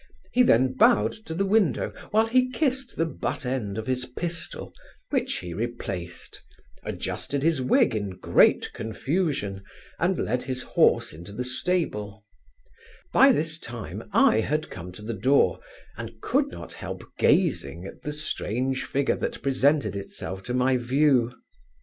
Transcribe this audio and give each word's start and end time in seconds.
He 0.31 0.41
then 0.41 0.73
bowed 0.73 1.11
to 1.27 1.35
the 1.35 1.45
window, 1.45 1.93
while 2.09 2.25
he 2.25 2.49
kissed 2.49 2.95
the 2.95 3.05
butt 3.05 3.45
end 3.45 3.77
of 3.77 3.85
his 3.85 4.03
pistol, 4.05 4.73
which 5.11 5.35
he 5.35 5.53
replaced; 5.53 6.41
adjusted 6.81 7.43
his 7.43 7.61
wig 7.61 7.95
in 7.95 8.17
great 8.17 8.73
confusion, 8.73 9.63
and 9.99 10.17
led 10.19 10.41
his 10.41 10.63
horse 10.63 11.13
into 11.13 11.31
the 11.31 11.43
stable 11.43 12.25
By 13.13 13.31
this 13.31 13.59
time 13.59 14.09
I 14.11 14.39
had 14.39 14.71
come 14.71 14.91
to 14.93 15.03
the 15.03 15.13
door, 15.13 15.59
and 15.95 16.19
could 16.19 16.47
not 16.47 16.73
help 16.73 17.03
gazing 17.19 17.85
at 17.85 18.01
the 18.01 18.11
strange 18.11 18.83
figure 18.85 19.17
that 19.17 19.43
presented 19.43 19.95
itself 19.95 20.41
to 20.45 20.53
my 20.55 20.77
view. 20.77 21.31